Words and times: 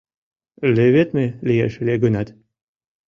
Леведме 0.75 1.25
лиеш 1.47 1.73
ыле 1.81 1.95
гынат 2.03 2.27